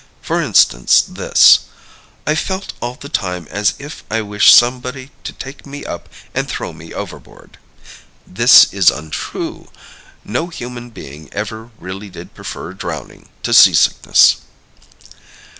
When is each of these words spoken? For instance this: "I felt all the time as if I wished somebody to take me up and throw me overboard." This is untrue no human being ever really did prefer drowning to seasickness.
For 0.19 0.41
instance 0.41 0.99
this: 1.03 1.59
"I 2.25 2.33
felt 2.33 2.73
all 2.79 2.95
the 2.95 3.07
time 3.07 3.47
as 3.51 3.75
if 3.77 4.03
I 4.09 4.23
wished 4.23 4.51
somebody 4.51 5.11
to 5.23 5.31
take 5.31 5.63
me 5.63 5.85
up 5.85 6.09
and 6.33 6.49
throw 6.49 6.73
me 6.73 6.91
overboard." 6.91 7.59
This 8.25 8.73
is 8.73 8.89
untrue 8.89 9.69
no 10.25 10.47
human 10.47 10.89
being 10.89 11.29
ever 11.31 11.69
really 11.77 12.09
did 12.09 12.33
prefer 12.33 12.73
drowning 12.73 13.29
to 13.43 13.53
seasickness. 13.53 14.37